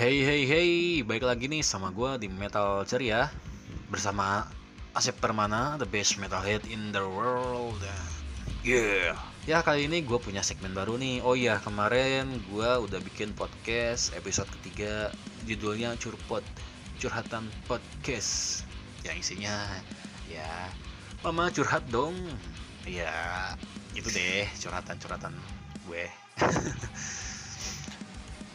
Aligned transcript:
Hey 0.00 0.24
hey 0.24 0.48
hey, 0.48 0.70
baik 1.04 1.28
lagi 1.28 1.44
nih 1.44 1.60
sama 1.60 1.92
gue 1.92 2.24
di 2.24 2.32
Metal 2.32 2.88
Ceria 2.88 3.28
Bersama 3.92 4.48
Asep 4.96 5.20
Permana, 5.20 5.76
the 5.76 5.84
best 5.84 6.16
metalhead 6.16 6.64
in 6.72 6.88
the 6.88 7.04
world. 7.04 7.76
Yeah. 8.64 9.12
Ya 9.44 9.60
kali 9.60 9.92
ini 9.92 10.00
gue 10.00 10.16
punya 10.16 10.40
segmen 10.40 10.72
baru 10.72 10.96
nih. 10.96 11.20
Oh 11.20 11.36
iya 11.36 11.60
kemarin 11.60 12.32
gue 12.48 12.70
udah 12.80 12.96
bikin 13.12 13.36
podcast 13.36 14.16
episode 14.16 14.48
ketiga 14.56 15.12
Judulnya 15.44 15.92
Curpot, 16.00 16.48
Curhatan 16.96 17.52
Podcast. 17.68 18.64
Yang 19.04 19.16
isinya 19.20 19.68
ya 20.32 20.48
Mama 21.20 21.52
curhat 21.52 21.84
dong. 21.92 22.16
Ya 22.88 23.12
itu 23.92 24.08
deh 24.08 24.48
curhatan-curhatan 24.64 25.36
gue. 25.92 26.08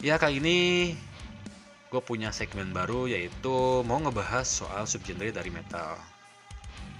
Ya 0.04 0.20
kali 0.20 0.44
ini 0.44 0.92
gue 1.96 2.04
punya 2.04 2.28
segmen 2.28 2.76
baru 2.76 3.08
yaitu 3.08 3.80
mau 3.88 3.96
ngebahas 3.96 4.44
soal 4.44 4.84
subgenre 4.84 5.32
dari 5.32 5.48
metal. 5.48 5.96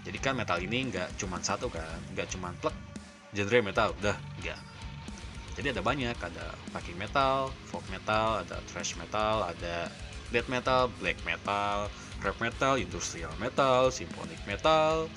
Jadi 0.08 0.16
kan 0.16 0.32
metal 0.32 0.56
ini 0.56 0.88
nggak 0.88 1.20
cuma 1.20 1.36
satu 1.36 1.68
kan, 1.68 2.00
nggak 2.16 2.32
cuma 2.32 2.48
plek 2.64 2.72
genre 3.36 3.60
metal, 3.60 3.92
udah 4.00 4.16
nggak. 4.40 4.56
Jadi 5.60 5.76
ada 5.76 5.84
banyak, 5.84 6.16
ada 6.16 6.56
viking 6.72 6.96
metal, 6.96 7.52
folk 7.68 7.84
metal, 7.92 8.40
ada 8.40 8.56
thrash 8.72 8.96
metal, 8.96 9.44
ada 9.44 9.92
death 10.32 10.48
metal, 10.48 10.88
black 10.96 11.20
metal, 11.28 11.92
rap 12.24 12.40
metal, 12.40 12.80
industrial 12.80 13.36
metal, 13.36 13.92
symphonic 13.92 14.40
metal, 14.48 15.12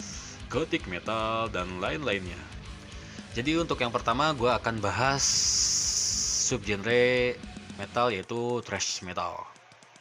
gothic 0.51 0.83
metal, 0.91 1.47
dan 1.47 1.79
lain-lainnya. 1.79 2.39
Jadi 3.31 3.55
untuk 3.55 3.79
yang 3.79 3.95
pertama 3.95 4.35
gue 4.35 4.51
akan 4.51 4.83
bahas 4.83 5.23
subgenre 6.51 7.39
metal 7.79 8.11
yaitu 8.11 8.59
thrash 8.67 8.99
metal. 9.07 9.47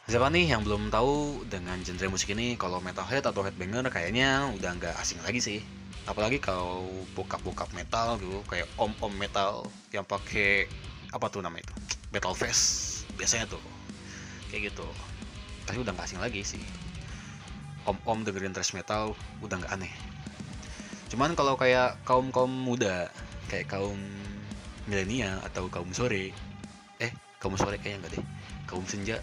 Siapa 0.09 0.25
nih 0.33 0.57
yang 0.57 0.65
belum 0.65 0.89
tahu 0.89 1.45
dengan 1.45 1.77
genre 1.85 2.09
musik 2.09 2.33
ini 2.33 2.57
kalau 2.57 2.81
metalhead 2.81 3.21
atau 3.29 3.45
headbanger 3.45 3.93
kayaknya 3.93 4.49
udah 4.57 4.73
nggak 4.81 4.97
asing 4.97 5.21
lagi 5.21 5.37
sih. 5.37 5.61
Apalagi 6.09 6.41
kalau 6.41 6.81
bokap-bokap 7.13 7.69
metal 7.77 8.17
gitu 8.17 8.41
kayak 8.49 8.65
om-om 8.81 9.13
metal 9.13 9.69
yang 9.93 10.01
pakai 10.01 10.65
apa 11.13 11.29
tuh 11.29 11.45
nama 11.45 11.53
itu? 11.61 11.69
Metal 12.09 12.33
face 12.33 13.05
biasanya 13.21 13.45
tuh 13.53 13.61
kayak 14.49 14.73
gitu. 14.73 14.81
Tapi 15.69 15.77
udah 15.77 15.93
nggak 15.93 16.09
asing 16.09 16.17
lagi 16.25 16.41
sih. 16.41 16.63
Om-om 17.85 18.25
dengerin 18.25 18.57
thrash 18.57 18.73
metal 18.73 19.13
udah 19.45 19.61
nggak 19.61 19.77
aneh. 19.77 19.93
Cuman 21.13 21.37
kalau 21.37 21.53
kayak 21.53 22.01
kaum-kaum 22.01 22.49
muda 22.49 23.13
kayak 23.45 23.69
kaum 23.69 24.01
milenial 24.89 25.37
atau 25.45 25.69
kaum 25.69 25.93
sore 25.93 26.33
eh 26.97 27.13
kaum 27.37 27.53
sore 27.53 27.77
kayaknya 27.77 28.09
enggak 28.09 28.13
deh 28.17 28.25
kaum 28.65 28.85
senja 28.89 29.21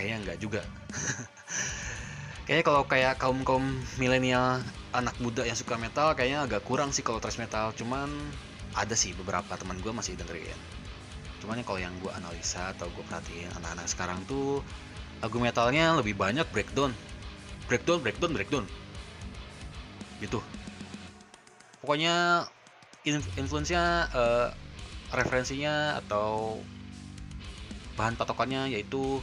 kayaknya 0.00 0.16
enggak 0.24 0.38
juga. 0.40 0.62
Kayaknya 2.48 2.66
kalau 2.66 2.82
kayak 2.88 3.14
kaum 3.20 3.46
kaum 3.46 3.62
milenial 4.00 4.58
anak 4.90 5.14
muda 5.22 5.46
yang 5.46 5.54
suka 5.54 5.78
metal 5.78 6.18
kayaknya 6.18 6.42
agak 6.42 6.66
kurang 6.66 6.90
sih 6.90 7.04
kalau 7.04 7.22
thrash 7.22 7.38
metal. 7.38 7.70
Cuman 7.78 8.10
ada 8.74 8.90
sih 8.98 9.14
beberapa 9.14 9.54
teman 9.54 9.78
gue 9.78 9.92
masih 9.94 10.18
dengerin. 10.18 10.58
Cuman 11.38 11.62
kalau 11.62 11.78
yang 11.78 11.94
gue 12.02 12.10
analisa 12.10 12.74
atau 12.74 12.90
gue 12.90 13.06
perhatiin 13.06 13.54
anak-anak 13.62 13.86
sekarang 13.86 14.18
tuh 14.26 14.66
lagu 15.22 15.38
metalnya 15.38 15.94
lebih 15.94 16.18
banyak 16.18 16.42
breakdown. 16.50 16.90
Breakdown 17.70 18.02
breakdown 18.02 18.34
breakdown. 18.34 18.64
Gitu. 20.18 20.42
Pokoknya 21.78 22.50
influence-nya 23.38 24.10
uh, 24.10 24.50
referensinya 25.14 26.02
atau 26.02 26.58
bahan 27.94 28.18
patokannya 28.18 28.74
yaitu 28.74 29.22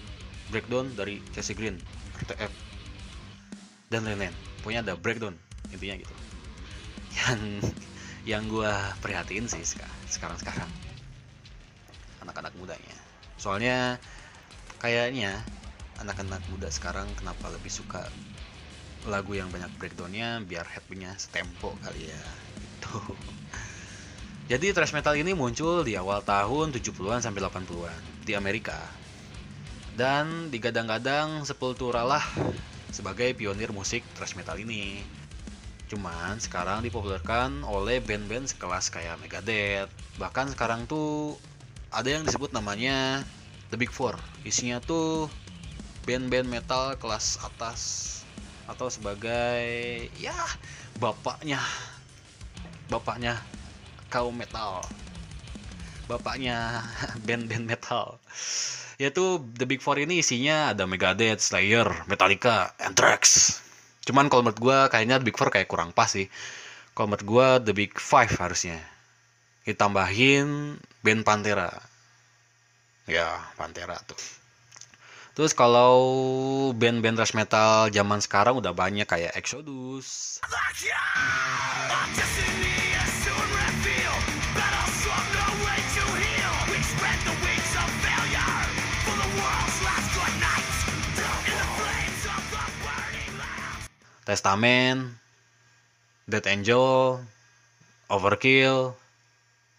breakdown 0.50 0.92
dari 0.96 1.20
Chelsea 1.36 1.56
Green, 1.56 1.78
RTF 2.24 2.52
dan 3.92 4.04
lain-lain. 4.04 4.34
Pokoknya 4.64 4.82
ada 4.84 4.94
breakdown 5.00 5.36
intinya 5.72 5.96
gitu. 6.00 6.16
Yang 7.16 7.42
yang 8.36 8.44
gue 8.52 8.74
prihatin 9.00 9.48
sih 9.48 9.64
sekarang-sekarang 10.12 10.68
anak-anak 12.24 12.52
mudanya. 12.60 12.98
Soalnya 13.40 14.02
kayaknya 14.84 15.40
anak-anak 16.04 16.44
muda 16.52 16.70
sekarang 16.70 17.08
kenapa 17.18 17.50
lebih 17.50 17.72
suka 17.72 18.04
lagu 19.08 19.32
yang 19.34 19.48
banyak 19.48 19.72
breakdownnya 19.80 20.44
biar 20.44 20.68
headbangnya 20.68 21.16
setempo 21.16 21.72
kali 21.80 22.12
ya 22.12 22.24
gitu. 22.60 23.00
Jadi 24.52 24.72
thrash 24.72 24.96
metal 24.96 25.16
ini 25.16 25.36
muncul 25.36 25.84
di 25.84 25.96
awal 26.00 26.24
tahun 26.24 26.72
70-an 26.72 27.20
sampai 27.20 27.42
80-an 27.44 28.00
di 28.24 28.36
Amerika. 28.36 28.80
Dan 29.98 30.54
digadang-gadang 30.54 31.42
Sepultura 31.42 32.06
lah 32.06 32.22
sebagai 32.94 33.34
pionir 33.34 33.74
musik 33.74 34.06
thrash 34.14 34.38
metal 34.38 34.62
ini. 34.62 35.02
Cuman 35.90 36.38
sekarang 36.38 36.86
dipopulerkan 36.86 37.66
oleh 37.66 37.98
band-band 37.98 38.46
sekelas 38.46 38.94
kayak 38.94 39.18
Megadeth. 39.18 39.90
Bahkan 40.22 40.54
sekarang 40.54 40.86
tuh 40.86 41.42
ada 41.90 42.14
yang 42.14 42.22
disebut 42.22 42.54
namanya 42.54 43.26
The 43.74 43.78
Big 43.82 43.90
Four. 43.90 44.14
Isinya 44.46 44.78
tuh 44.78 45.34
band-band 46.06 46.46
metal 46.46 46.94
kelas 47.02 47.42
atas 47.42 47.82
atau 48.70 48.92
sebagai 48.94 49.66
ya 50.20 50.36
bapaknya 51.00 51.58
bapaknya 52.92 53.40
kaum 54.12 54.36
metal 54.36 54.84
bapaknya 56.08 56.84
band-band 57.28 57.64
metal 57.64 58.20
yaitu 58.98 59.42
The 59.58 59.66
Big 59.70 59.82
Four 59.82 60.02
ini 60.02 60.26
isinya 60.26 60.74
ada 60.74 60.90
Megadeth, 60.90 61.42
Slayer, 61.42 61.90
Metallica, 62.10 62.74
Anthrax. 62.82 63.58
Cuman 64.06 64.30
kalau 64.30 64.46
menurut 64.46 64.62
gue 64.62 64.78
kayaknya 64.90 65.22
The 65.22 65.26
Big 65.30 65.38
Four 65.38 65.54
kayak 65.54 65.70
kurang 65.70 65.94
pas 65.94 66.10
sih. 66.10 66.30
Kalau 66.98 67.14
menurut 67.14 67.26
gue 67.26 67.48
The 67.70 67.74
Big 67.78 67.94
Five 67.98 68.34
harusnya. 68.42 68.82
Ditambahin 69.64 70.80
band 71.06 71.22
Pantera. 71.22 71.70
Ya 73.06 73.38
Pantera 73.54 74.02
tuh. 74.04 74.18
Terus 75.38 75.54
kalau 75.54 75.94
band-band 76.74 77.22
thrash 77.22 77.38
metal 77.38 77.94
zaman 77.94 78.18
sekarang 78.26 78.58
udah 78.58 78.74
banyak 78.74 79.06
kayak 79.06 79.38
Exodus. 79.38 80.42
Testament, 94.28 95.16
Dead 96.28 96.44
Angel, 96.52 97.24
Overkill, 98.12 98.92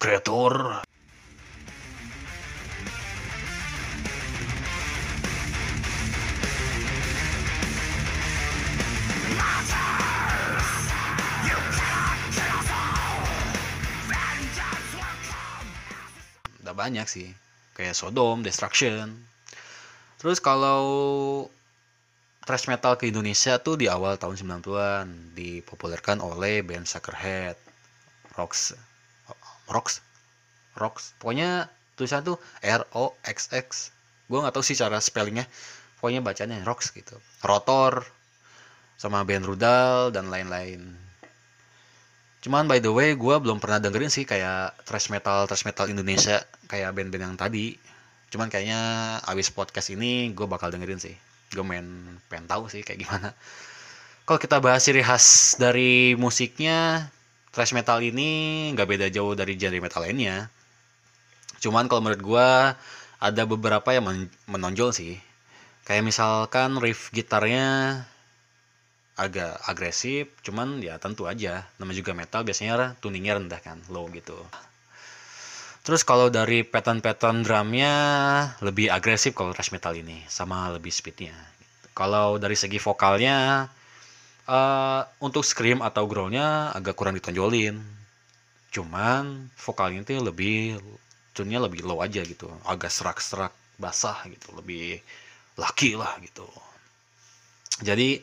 Creator. 0.00 0.80
Udah 16.64 16.72
banyak 16.72 17.04
sih, 17.04 17.36
kayak 17.76 17.92
Sodom, 17.92 18.40
Destruction. 18.40 19.12
Terus 20.16 20.40
kalau 20.40 20.88
thrash 22.48 22.64
metal 22.64 22.96
ke 22.96 23.12
Indonesia 23.12 23.60
tuh 23.60 23.76
di 23.76 23.92
awal 23.92 24.16
tahun 24.16 24.64
90-an 24.64 25.36
dipopulerkan 25.36 26.24
oleh 26.24 26.64
band 26.64 26.88
Suckerhead, 26.88 27.60
Rocks, 28.40 28.72
Rocks, 29.68 30.00
Rocks. 30.72 31.12
Pokoknya 31.20 31.68
tulisan 31.92 32.24
tuh 32.24 32.40
R 32.64 32.88
O 32.96 33.12
X 33.20 33.52
X. 33.52 33.92
Gue 34.32 34.40
nggak 34.40 34.56
tahu 34.56 34.64
sih 34.64 34.80
cara 34.80 34.96
spellingnya. 34.96 35.44
Pokoknya 36.00 36.24
bacanya 36.24 36.56
Rocks 36.64 36.88
gitu. 36.96 37.20
Rotor 37.44 38.08
sama 38.96 39.28
band 39.28 39.44
Rudal 39.44 40.08
dan 40.08 40.32
lain-lain. 40.32 40.88
Cuman 42.40 42.64
by 42.64 42.80
the 42.80 42.88
way, 42.88 43.12
gue 43.12 43.34
belum 43.44 43.60
pernah 43.60 43.76
dengerin 43.76 44.08
sih 44.08 44.24
kayak 44.24 44.72
thrash 44.88 45.12
metal 45.12 45.44
thrash 45.44 45.68
metal 45.68 45.84
Indonesia 45.84 46.40
kayak 46.64 46.96
band-band 46.96 47.28
yang 47.28 47.36
tadi. 47.36 47.76
Cuman 48.32 48.48
kayaknya 48.48 48.80
abis 49.28 49.52
podcast 49.52 49.92
ini 49.92 50.32
gue 50.32 50.48
bakal 50.48 50.72
dengerin 50.72 50.96
sih 50.96 51.28
gue 51.52 51.64
main 51.64 51.84
pengen 52.28 52.46
tahu 52.48 52.68
sih 52.72 52.84
kayak 52.84 53.04
gimana. 53.04 53.30
Kalau 54.28 54.38
kita 54.40 54.60
bahas 54.60 54.84
ciri 54.84 55.00
khas 55.00 55.56
dari 55.56 56.12
musiknya 56.18 57.08
thrash 57.52 57.72
metal 57.72 58.04
ini 58.04 58.68
nggak 58.76 58.88
beda 58.88 59.06
jauh 59.08 59.32
dari 59.32 59.56
genre 59.56 59.80
metal 59.80 60.04
lainnya. 60.04 60.52
Cuman 61.64 61.88
kalau 61.88 62.04
menurut 62.04 62.22
gue 62.22 62.48
ada 63.18 63.42
beberapa 63.48 63.88
yang 63.96 64.28
menonjol 64.46 64.92
sih. 64.92 65.16
Kayak 65.88 66.04
misalkan 66.04 66.76
riff 66.76 67.08
gitarnya 67.10 68.04
agak 69.18 69.58
agresif 69.64 70.28
cuman 70.44 70.84
ya 70.84 71.00
tentu 71.00 71.24
aja. 71.24 71.64
Nama 71.80 71.92
juga 71.96 72.12
metal 72.12 72.44
biasanya 72.44 73.00
tuningnya 73.00 73.40
rendah 73.40 73.60
kan 73.64 73.80
low 73.88 74.06
gitu 74.12 74.36
Terus 75.86 76.04
kalau 76.04 76.28
dari 76.28 76.66
pattern-pattern 76.66 77.46
drumnya 77.46 77.94
lebih 78.60 78.92
agresif 78.92 79.32
kalau 79.32 79.56
thrash 79.56 79.72
metal 79.72 79.96
ini, 79.96 80.20
sama 80.28 80.68
lebih 80.74 80.92
speednya. 80.92 81.34
Kalau 81.96 82.36
dari 82.36 82.54
segi 82.54 82.76
vokalnya, 82.76 83.66
uh, 84.48 85.02
untuk 85.22 85.44
scream 85.44 85.84
atau 85.84 86.08
growlnya 86.08 86.72
agak 86.72 86.96
kurang 86.96 87.14
ditonjolin. 87.16 87.78
Cuman 88.72 89.48
vokalnya 89.56 90.04
itu 90.04 90.20
lebih 90.20 90.76
tune 91.32 91.56
lebih 91.56 91.86
low 91.86 92.02
aja 92.02 92.20
gitu, 92.24 92.50
agak 92.66 92.90
serak-serak 92.92 93.54
basah 93.78 94.18
gitu, 94.28 94.52
lebih 94.58 94.98
laki 95.56 95.94
lah 95.94 96.18
gitu. 96.20 96.44
Jadi 97.80 98.20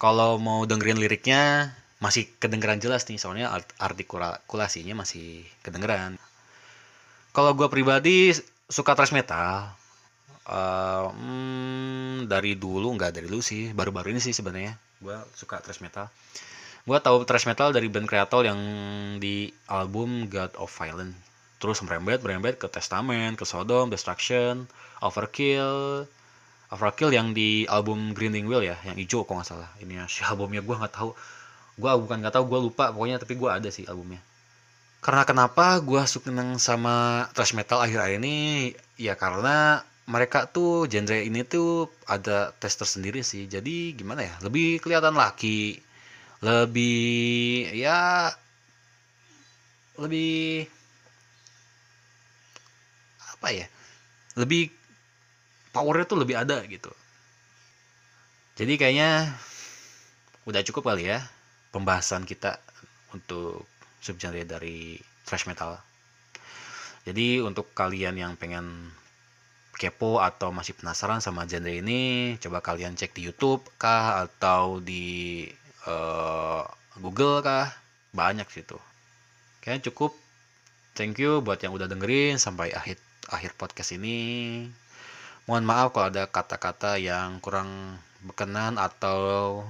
kalau 0.00 0.40
mau 0.40 0.64
dengerin 0.64 0.96
liriknya 1.00 1.72
masih 2.00 2.28
kedengeran 2.40 2.80
jelas 2.80 3.08
nih 3.08 3.16
soalnya 3.16 3.48
artikulasinya 3.80 4.92
masih 5.00 5.48
kedengeran 5.64 6.20
kalau 7.36 7.52
gue 7.52 7.68
pribadi 7.68 8.32
suka 8.64 8.96
thrash 8.96 9.12
metal. 9.12 9.68
Uh, 10.46 11.10
hmm, 11.12 12.30
dari 12.30 12.56
dulu 12.56 12.96
nggak 12.96 13.12
dari 13.12 13.28
dulu 13.28 13.44
sih. 13.44 13.76
Baru-baru 13.76 14.16
ini 14.16 14.24
sih 14.24 14.32
sebenarnya. 14.32 14.72
Gue 15.04 15.20
suka 15.36 15.60
thrash 15.60 15.84
metal. 15.84 16.08
Gue 16.88 16.96
tahu 16.96 17.28
thrash 17.28 17.44
metal 17.44 17.76
dari 17.76 17.92
band 17.92 18.08
kreator 18.08 18.48
yang 18.48 18.56
di 19.20 19.52
album 19.68 20.32
God 20.32 20.56
of 20.56 20.72
Violence 20.72 21.28
terus 21.56 21.80
merembet 21.80 22.20
merembet 22.20 22.60
ke 22.60 22.68
Testament 22.68 23.40
ke 23.40 23.44
Sodom 23.44 23.92
Destruction 23.92 24.64
Overkill. 25.04 26.04
Overkill 26.72 27.12
yang 27.12 27.36
di 27.36 27.68
album 27.68 28.16
Grinding 28.16 28.48
Wheel 28.48 28.64
ya 28.64 28.76
yang 28.84 28.96
hijau 28.96 29.28
kok 29.28 29.36
nggak 29.36 29.48
salah. 29.48 29.68
Ini 29.84 30.00
ya 30.00 30.04
si 30.08 30.24
albumnya 30.28 30.64
gue 30.64 30.72
nggak 30.72 30.94
tahu. 30.96 31.12
Gue 31.76 31.90
bukan 32.00 32.16
nggak 32.24 32.32
tahu 32.32 32.44
gue 32.48 32.60
lupa. 32.72 32.96
Pokoknya 32.96 33.20
tapi 33.20 33.36
gue 33.36 33.50
ada 33.52 33.68
sih 33.68 33.84
albumnya 33.84 34.24
karena 35.06 35.22
kenapa 35.22 35.78
gue 35.78 36.02
suka 36.10 36.34
sama 36.58 37.30
thrash 37.30 37.54
metal 37.54 37.78
akhir-akhir 37.78 38.18
ini? 38.18 38.74
Ya 38.98 39.14
karena 39.14 39.86
mereka 40.10 40.50
tuh 40.50 40.90
genre 40.90 41.22
ini 41.22 41.46
tuh 41.46 41.86
ada 42.10 42.50
tes 42.58 42.74
tersendiri 42.74 43.22
sih. 43.22 43.46
Jadi 43.46 43.94
gimana 43.94 44.26
ya? 44.26 44.34
Lebih 44.42 44.82
kelihatan 44.82 45.14
laki 45.14 45.78
lebih 46.42 47.70
ya 47.78 48.34
lebih 50.02 50.66
apa 53.30 53.48
ya? 53.54 53.66
Lebih 54.34 54.74
powernya 55.70 56.10
tuh 56.10 56.18
lebih 56.18 56.34
ada 56.34 56.66
gitu. 56.66 56.90
Jadi 58.58 58.74
kayaknya 58.74 59.38
udah 60.50 60.66
cukup 60.66 60.90
kali 60.90 61.14
ya 61.14 61.22
pembahasan 61.70 62.26
kita 62.26 62.58
untuk 63.14 63.70
subgenre 64.06 64.46
dari 64.46 65.02
thrash 65.26 65.50
metal. 65.50 65.82
Jadi 67.02 67.42
untuk 67.42 67.74
kalian 67.74 68.14
yang 68.14 68.32
pengen 68.38 68.94
kepo 69.76 70.22
atau 70.22 70.50
masih 70.50 70.72
penasaran 70.78 71.18
sama 71.18 71.44
genre 71.44 71.70
ini, 71.70 72.34
coba 72.38 72.62
kalian 72.62 72.96
cek 72.96 73.12
di 73.12 73.28
YouTube 73.28 73.66
kah 73.76 74.24
atau 74.24 74.78
di 74.78 75.44
uh, 75.86 76.64
Google 76.98 77.44
kah, 77.44 77.70
banyak 78.14 78.48
situ. 78.48 78.78
Kayaknya 79.60 79.92
cukup. 79.92 80.14
Thank 80.96 81.20
you 81.20 81.44
buat 81.44 81.60
yang 81.60 81.76
udah 81.76 81.92
dengerin 81.92 82.40
sampai 82.40 82.72
akhir 82.72 82.96
akhir 83.28 83.52
podcast 83.60 83.92
ini. 83.92 84.64
Mohon 85.44 85.64
maaf 85.68 85.88
kalau 85.92 86.08
ada 86.08 86.24
kata-kata 86.24 86.96
yang 86.96 87.38
kurang 87.44 88.00
berkenan 88.24 88.80
atau 88.80 89.62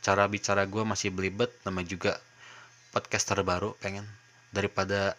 cara 0.00 0.24
bicara 0.30 0.64
gue 0.70 0.84
masih 0.86 1.10
belibet, 1.10 1.50
nama 1.66 1.82
juga 1.82 2.16
podcaster 2.94 3.42
baru 3.42 3.74
pengen. 3.82 4.06
Daripada 4.54 5.18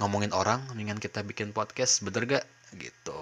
ngomongin 0.00 0.32
orang 0.32 0.64
mendingan 0.72 0.96
kita 0.96 1.20
bikin 1.20 1.52
podcast 1.52 2.00
bener 2.00 2.24
gak? 2.24 2.44
Gitu. 2.72 3.20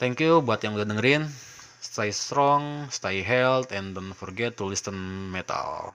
Thank 0.00 0.24
you 0.24 0.40
buat 0.40 0.64
yang 0.64 0.72
udah 0.80 0.88
dengerin. 0.88 1.28
Stay 1.78 2.10
strong 2.10 2.88
stay 2.90 3.22
health, 3.22 3.70
and 3.70 3.94
don't 3.94 4.16
forget 4.16 4.56
to 4.58 4.66
listen 4.66 4.96
metal. 5.30 5.94